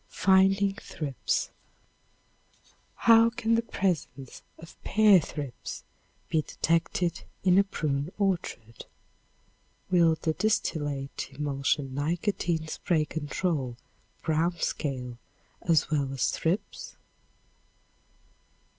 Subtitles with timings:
[0.07, 1.51] Finding Thrips.
[3.05, 5.83] How can the presence of pear thrips
[6.27, 8.85] be detected in a prune orchard?
[9.91, 13.77] Will the distillate emulsion nicotine spray control
[14.23, 15.19] brown scale
[15.61, 16.95] as well as thrips?